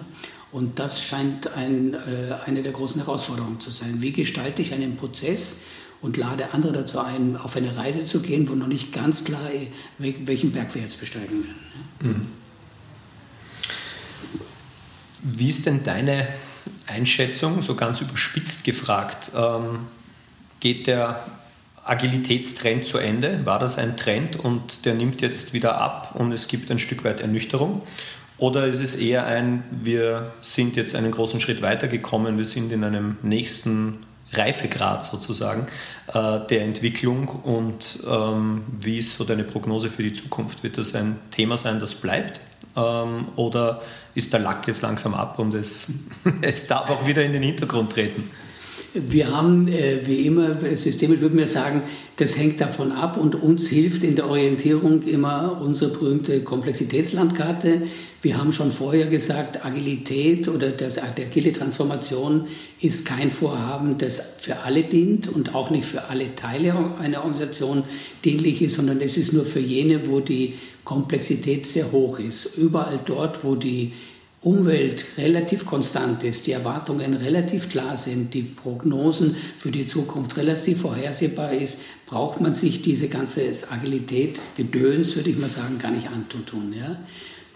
[0.52, 4.02] Und das scheint ein, äh, eine der großen Herausforderungen zu sein.
[4.02, 5.62] Wie gestalte ich einen Prozess,
[6.02, 9.50] und lade andere dazu ein, auf eine Reise zu gehen, wo noch nicht ganz klar
[9.98, 11.56] welchen Berg wir jetzt besteigen werden.
[12.00, 12.26] Mhm.
[15.22, 16.26] Wie ist denn deine
[16.86, 19.32] Einschätzung, so ganz überspitzt gefragt?
[19.36, 19.86] Ähm,
[20.60, 21.22] geht der
[21.84, 23.44] Agilitätstrend zu Ende?
[23.44, 27.04] War das ein Trend und der nimmt jetzt wieder ab und es gibt ein Stück
[27.04, 27.82] weit Ernüchterung?
[28.38, 32.84] Oder ist es eher ein, wir sind jetzt einen großen Schritt weitergekommen, wir sind in
[32.84, 33.98] einem nächsten
[34.32, 35.66] Reifegrad sozusagen
[36.08, 40.62] äh, der Entwicklung und ähm, wie ist so deine Prognose für die Zukunft?
[40.62, 42.40] Wird das ein Thema sein, das bleibt?
[42.76, 43.82] Ähm, oder
[44.14, 45.92] ist der Lack jetzt langsam ab und es,
[46.42, 48.30] es darf auch wieder in den Hintergrund treten?
[48.92, 51.82] Wir haben, äh, wie immer, systemisch würden wir sagen,
[52.16, 57.82] das hängt davon ab und uns hilft in der Orientierung immer unsere berühmte Komplexitätslandkarte.
[58.20, 62.48] Wir haben schon vorher gesagt, Agilität oder das, die agile Transformation
[62.80, 67.84] ist kein Vorhaben, das für alle dient und auch nicht für alle Teile einer Organisation
[68.24, 72.56] dienlich ist, sondern es ist nur für jene, wo die Komplexität sehr hoch ist.
[72.58, 73.92] Überall dort, wo die
[74.42, 80.80] Umwelt relativ konstant ist, die Erwartungen relativ klar sind, die Prognosen für die Zukunft relativ
[80.80, 86.08] vorhersehbar ist, braucht man sich diese ganze Agilität, Gedöns, würde ich mal sagen, gar nicht
[86.08, 86.72] antun.
[86.72, 86.98] Ja?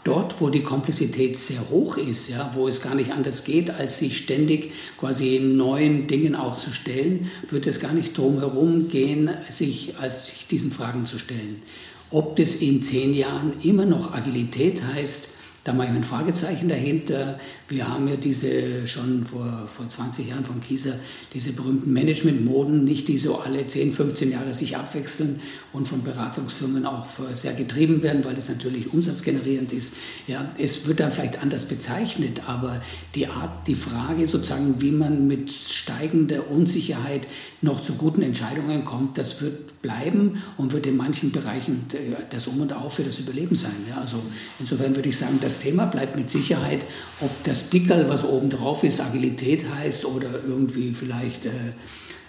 [0.05, 4.01] Dort, wo die Komplexität sehr hoch ist, ja, wo es gar nicht anders geht, als
[4.01, 4.71] sich ständig
[5.01, 10.27] quasi neuen Dingen auch zu stellen, wird es gar nicht drum herum gehen, sich, als
[10.27, 11.63] sich diesen Fragen zu stellen.
[12.11, 15.31] Ob das in zehn Jahren immer noch Agilität heißt,
[15.65, 17.39] da mache ich ein Fragezeichen dahinter.
[17.69, 20.99] Wir haben ja diese schon vor, vor 20 Jahren vom Kieser,
[21.33, 25.41] diese berühmten Management-Moden, nicht die so alle 10, 15 Jahre sich abwechseln
[25.73, 29.95] und von Beratungsfirmen auch sehr getrieben werden, weil das natürlich umsatzgenerierend ist.
[30.27, 32.83] Ja, es wird dann vielleicht anders bezeichnet, aber
[33.15, 37.27] die Art, die Frage sozusagen, wie man mit steigender Unsicherheit
[37.63, 42.47] noch zu guten Entscheidungen kommt, das wird bleiben und wird in manchen Bereichen äh, das
[42.47, 43.85] Um und Auf für das Überleben sein.
[43.89, 44.17] Ja, also
[44.59, 46.81] insofern würde ich sagen, das Thema bleibt mit Sicherheit,
[47.21, 51.51] ob das Pickel, was oben drauf ist, Agilität heißt oder irgendwie vielleicht äh,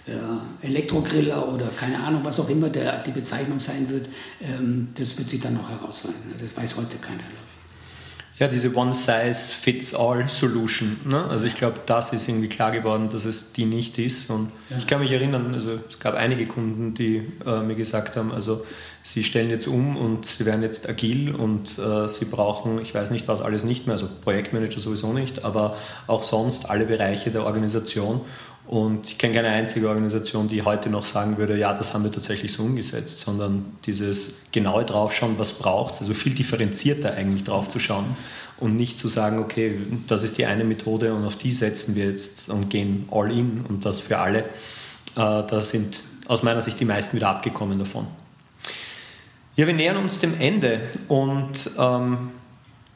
[0.06, 0.12] äh,
[0.62, 4.06] Elektrogriller oder keine Ahnung, was auch immer der, die Bezeichnung sein wird,
[4.40, 6.32] ähm, das wird sich dann noch herausweisen.
[6.38, 7.46] Das weiß heute keiner, glaube ich.
[8.38, 10.98] Ja, diese One-Size-Fits-All-Solution.
[11.06, 11.24] Ne?
[11.24, 14.28] Also ich glaube, das ist irgendwie klar geworden, dass es die nicht ist.
[14.30, 14.76] Und ja.
[14.76, 18.62] ich kann mich erinnern, also es gab einige Kunden, die äh, mir gesagt haben, also
[19.06, 23.12] sie stellen jetzt um und sie werden jetzt agil und äh, sie brauchen, ich weiß
[23.12, 25.76] nicht was alles nicht mehr, also Projektmanager sowieso nicht, aber
[26.08, 28.20] auch sonst alle Bereiche der Organisation.
[28.66, 32.10] Und ich kenne keine einzige Organisation, die heute noch sagen würde, ja, das haben wir
[32.10, 38.06] tatsächlich so umgesetzt, sondern dieses genaue draufschauen, was braucht es, also viel differenzierter eigentlich draufzuschauen
[38.58, 42.06] und nicht zu sagen, okay, das ist die eine Methode und auf die setzen wir
[42.06, 44.40] jetzt und gehen all in und das für alle.
[44.40, 44.44] Äh,
[45.14, 48.08] da sind aus meiner Sicht die meisten wieder abgekommen davon.
[49.56, 52.30] Ja, wir nähern uns dem Ende und ähm,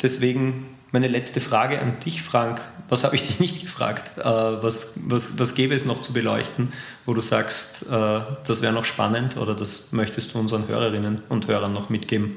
[0.02, 2.60] deswegen meine letzte Frage an dich, Frank.
[2.90, 4.18] Was habe ich dich nicht gefragt?
[4.18, 6.70] Äh, was, was, was gäbe es noch zu beleuchten,
[7.06, 11.46] wo du sagst, äh, das wäre noch spannend oder das möchtest du unseren Hörerinnen und
[11.46, 12.36] Hörern noch mitgeben?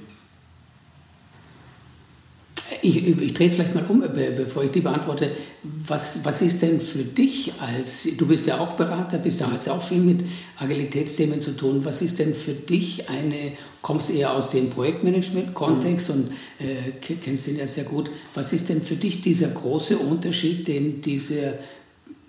[2.85, 5.33] Ich, ich drehe es vielleicht mal um, bevor ich die beantworte.
[5.63, 9.67] Was, was ist denn für dich als, du bist ja auch Berater, bist ja, hast
[9.67, 10.25] ja auch viel mit
[10.57, 11.85] Agilitätsthemen zu tun.
[11.85, 16.15] Was ist denn für dich eine, kommst eher aus dem Projektmanagement-Kontext mhm.
[16.15, 18.11] und äh, kennst den ja sehr gut.
[18.33, 21.53] Was ist denn für dich dieser große Unterschied, den dieser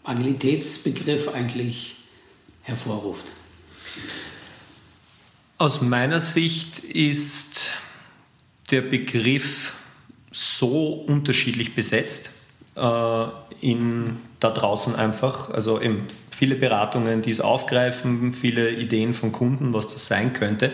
[0.05, 1.97] Agilitätsbegriff eigentlich
[2.63, 3.33] hervorruft?
[5.59, 7.71] Aus meiner Sicht ist
[8.71, 9.73] der Begriff
[10.35, 12.33] so unterschiedlich besetzt
[12.77, 13.25] äh,
[13.61, 15.51] in, da draußen einfach.
[15.51, 20.73] Also eben viele Beratungen, die es aufgreifen, viele Ideen von Kunden, was das sein könnte.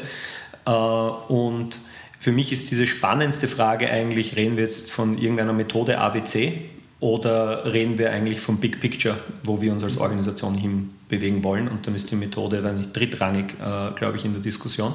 [0.66, 1.78] Äh, und
[2.18, 6.70] für mich ist diese spannendste Frage eigentlich, reden wir jetzt von irgendeiner Methode ABC
[7.00, 11.68] oder reden wir eigentlich vom Big Picture, wo wir uns als Organisation hinbewegen wollen?
[11.68, 14.94] Und dann ist die Methode dann drittrangig, äh, glaube ich, in der Diskussion.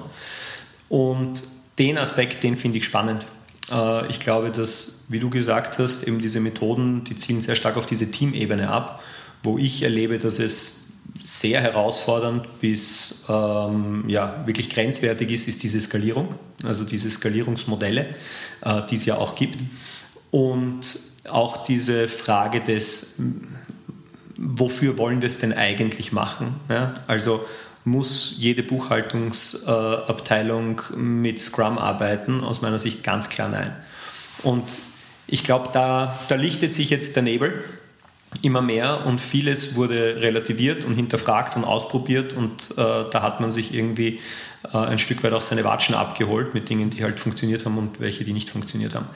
[0.89, 1.43] Und
[1.77, 3.25] den Aspekt, den finde ich spannend.
[3.71, 7.77] Äh, ich glaube, dass, wie du gesagt hast, eben diese Methoden, die zielen sehr stark
[7.77, 9.03] auf diese Teamebene ab,
[9.43, 10.85] wo ich erlebe, dass es
[11.21, 16.29] sehr herausfordernd bis ähm, ja, wirklich grenzwertig ist, ist diese Skalierung,
[16.63, 18.07] also diese Skalierungsmodelle,
[18.61, 19.63] äh, die es ja auch gibt.
[20.31, 20.99] Und
[21.29, 23.19] auch diese Frage des,
[24.37, 26.55] wofür wollen wir es denn eigentlich machen?
[26.69, 26.93] Ja?
[27.07, 27.45] Also
[27.85, 32.43] muss jede Buchhaltungsabteilung mit Scrum arbeiten?
[32.43, 33.73] Aus meiner Sicht ganz klar nein.
[34.43, 34.65] Und
[35.27, 37.63] ich glaube, da, da lichtet sich jetzt der Nebel
[38.41, 43.49] immer mehr und vieles wurde relativiert und hinterfragt und ausprobiert und äh, da hat man
[43.49, 44.19] sich irgendwie
[44.73, 48.01] äh, ein Stück weit auch seine Watschen abgeholt mit Dingen, die halt funktioniert haben und
[48.01, 49.07] welche, die nicht funktioniert haben.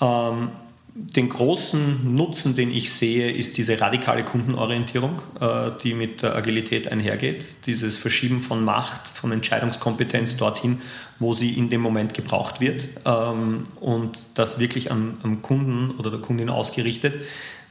[0.00, 0.50] Ähm,
[0.98, 6.90] den großen Nutzen, den ich sehe, ist diese radikale Kundenorientierung, äh, die mit der Agilität
[6.90, 7.66] einhergeht.
[7.66, 10.80] Dieses Verschieben von Macht, von Entscheidungskompetenz dorthin,
[11.18, 16.10] wo sie in dem Moment gebraucht wird ähm, und das wirklich am, am Kunden oder
[16.10, 17.16] der Kundin ausgerichtet.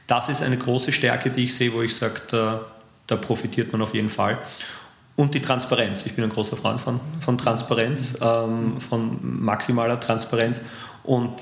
[0.06, 2.66] Das ist eine große Stärke, die ich sehe, wo ich sage, da,
[3.08, 4.38] da profitiert man auf jeden Fall.
[5.16, 6.06] Und die Transparenz.
[6.06, 10.66] Ich bin ein großer Freund von, von Transparenz, ähm, von maximaler Transparenz.
[11.02, 11.32] Und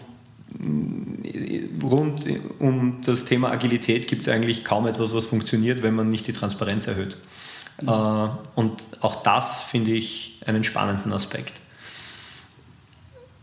[1.82, 2.24] rund
[2.58, 6.32] um das Thema Agilität gibt es eigentlich kaum etwas, was funktioniert, wenn man nicht die
[6.32, 7.16] Transparenz erhöht.
[7.80, 7.88] Mhm.
[7.88, 11.54] Äh, und auch das finde ich einen spannenden Aspekt.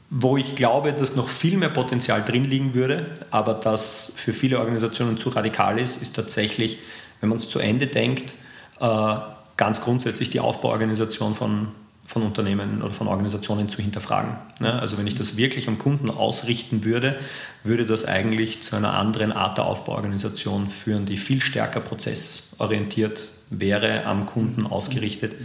[0.09, 4.59] Wo ich glaube, dass noch viel mehr Potenzial drin liegen würde, aber das für viele
[4.59, 6.79] Organisationen zu radikal ist, ist tatsächlich,
[7.21, 8.35] wenn man es zu Ende denkt,
[8.79, 9.15] äh,
[9.57, 11.69] ganz grundsätzlich die Aufbauorganisation von
[12.11, 14.35] von Unternehmen oder von Organisationen zu hinterfragen.
[14.59, 17.17] Also wenn ich das wirklich am Kunden ausrichten würde,
[17.63, 24.05] würde das eigentlich zu einer anderen Art der Aufbauorganisation führen, die viel stärker prozessorientiert wäre,
[24.05, 25.35] am Kunden ausgerichtet,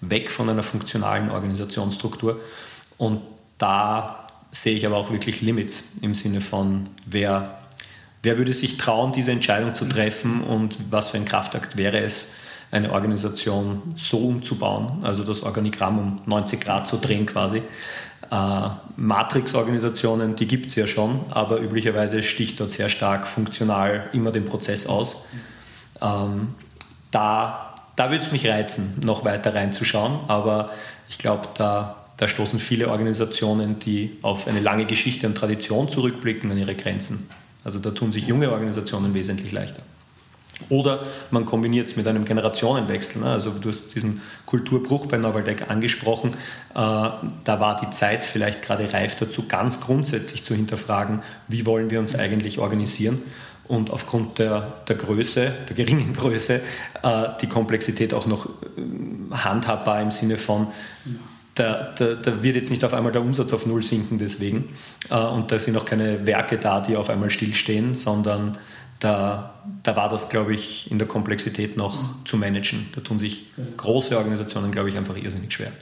[0.00, 2.40] weg von einer funktionalen Organisationsstruktur.
[2.96, 3.20] Und
[3.58, 7.58] da sehe ich aber auch wirklich Limits im Sinne von, wer,
[8.22, 12.32] wer würde sich trauen, diese Entscheidung zu treffen und was für ein Kraftakt wäre es,
[12.74, 17.62] eine Organisation so umzubauen, also das Organigramm um 90 Grad zu drehen quasi.
[18.30, 24.32] Äh, Matrix-Organisationen, die gibt es ja schon, aber üblicherweise sticht dort sehr stark funktional immer
[24.32, 25.26] den Prozess aus.
[26.02, 26.54] Ähm,
[27.10, 30.70] da da würde es mich reizen, noch weiter reinzuschauen, aber
[31.08, 36.50] ich glaube, da, da stoßen viele Organisationen, die auf eine lange Geschichte und Tradition zurückblicken,
[36.50, 37.30] an ihre Grenzen.
[37.62, 39.82] Also da tun sich junge Organisationen wesentlich leichter.
[40.68, 43.22] Oder man kombiniert es mit einem Generationenwechsel.
[43.22, 43.30] Ne?
[43.30, 46.30] Also du hast diesen Kulturbruch bei Novaldeck angesprochen.
[46.30, 46.34] Äh,
[46.74, 52.00] da war die Zeit vielleicht gerade reif dazu, ganz grundsätzlich zu hinterfragen, wie wollen wir
[52.00, 53.22] uns eigentlich organisieren
[53.66, 56.60] und aufgrund der, der Größe, der geringen Größe,
[57.02, 58.50] äh, die Komplexität auch noch äh,
[59.32, 60.68] handhabbar im Sinne von,
[61.54, 64.70] da, da, da, wird jetzt nicht auf einmal der Umsatz auf Null sinken deswegen
[65.08, 68.58] äh, und da sind auch keine Werke da, die auf einmal stillstehen, sondern
[69.04, 72.86] da, da war das, glaube ich, in der Komplexität noch zu managen.
[72.94, 73.44] Da tun sich
[73.76, 75.72] große Organisationen, glaube ich, einfach irrsinnig schwer.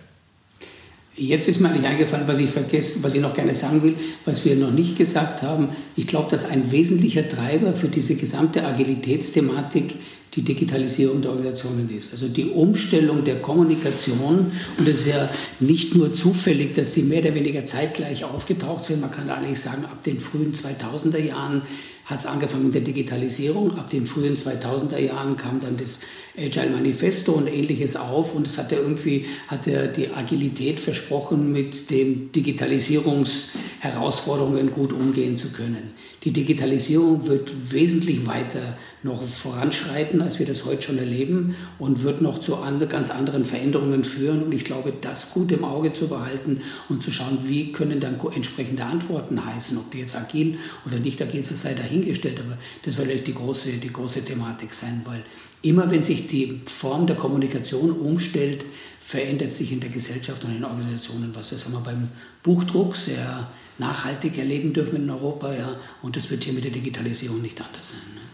[1.14, 4.44] Jetzt ist mir eigentlich eingefallen, was ich vergessen, was ich noch gerne sagen will, was
[4.44, 5.68] wir noch nicht gesagt haben.
[5.94, 9.94] Ich glaube, dass ein wesentlicher Treiber für diese gesamte Agilitätsthematik
[10.34, 12.12] die Digitalisierung der Organisationen ist.
[12.12, 14.50] Also die Umstellung der Kommunikation.
[14.78, 15.28] Und es ist ja
[15.60, 19.02] nicht nur zufällig, dass die mehr oder weniger zeitgleich aufgetaucht sind.
[19.02, 21.60] Man kann eigentlich sagen, ab den frühen 2000er Jahren
[22.06, 23.78] hat es angefangen mit der Digitalisierung.
[23.78, 26.00] Ab den frühen 2000er Jahren kam dann das
[26.36, 31.52] Agile Manifesto und ähnliches auf und es hat ja irgendwie hat er die Agilität versprochen,
[31.52, 35.92] mit den Digitalisierungsherausforderungen gut umgehen zu können.
[36.24, 42.22] Die Digitalisierung wird wesentlich weiter noch voranschreiten, als wir das heute schon erleben und wird
[42.22, 44.44] noch zu ganz anderen Veränderungen führen.
[44.44, 48.20] Und ich glaube, das gut im Auge zu behalten und zu schauen, wie können dann
[48.34, 52.40] entsprechende Antworten heißen, ob die jetzt agil oder nicht agil sind, sei dahingestellt.
[52.40, 55.22] Aber das wird die große, die große Thematik sein, weil
[55.62, 58.64] immer wenn sich die Form der Kommunikation umstellt,
[59.00, 61.50] verändert sich in der Gesellschaft und in den Organisationen was.
[61.50, 62.08] Das haben wir beim
[62.42, 65.52] Buchdruck sehr nachhaltig erleben dürfen in Europa.
[65.52, 68.14] Ja, und das wird hier mit der Digitalisierung nicht anders sein.
[68.14, 68.31] Ne?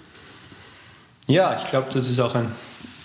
[1.29, 2.51] Ja, ich glaube, das ist auch ein,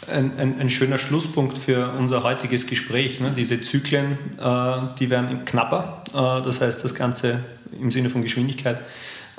[0.09, 3.19] ein, ein, ein, schöner Schlusspunkt für unser heutiges Gespräch.
[3.19, 3.34] Ne?
[3.36, 6.03] Diese Zyklen, äh, die werden knapper.
[6.13, 7.43] Äh, das heißt, das Ganze
[7.78, 8.80] im Sinne von Geschwindigkeit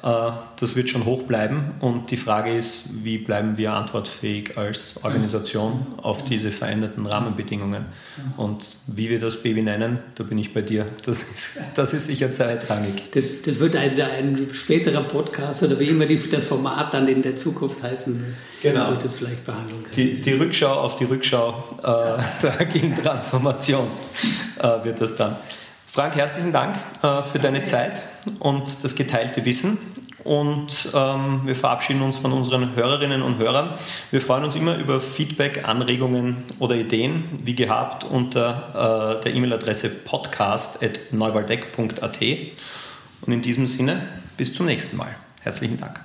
[0.05, 1.73] das wird schon hoch bleiben.
[1.81, 7.87] Und die Frage ist, wie bleiben wir antwortfähig als Organisation auf diese veränderten Rahmenbedingungen?
[8.37, 10.85] Und wie wir das Baby nennen, da bin ich bei dir.
[11.07, 13.13] Das ist, das ist sicher zweitrangig.
[13.13, 17.23] Das, das wird ein, ein späterer Podcast oder wie immer die, das Format dann in
[17.23, 18.37] der Zukunft heißen.
[18.61, 18.91] Genau.
[18.91, 19.95] Wird das vielleicht behandeln können.
[19.97, 21.83] Die, die Rückschau auf die Rückschau äh,
[22.43, 23.87] der agilen Transformation
[24.59, 25.37] äh, wird das dann.
[25.95, 28.03] Frank, herzlichen Dank äh, für deine Zeit
[28.41, 29.79] und das geteilte Wissen
[30.25, 33.79] und ähm, wir verabschieden uns von unseren Hörerinnen und Hörern.
[34.11, 39.89] Wir freuen uns immer über Feedback, Anregungen oder Ideen, wie gehabt, unter äh, der E-Mail-Adresse
[39.89, 42.21] podcast.neuwaldeck.at.
[43.21, 44.03] Und in diesem Sinne,
[44.37, 45.15] bis zum nächsten Mal.
[45.45, 46.01] Herzlichen Dank.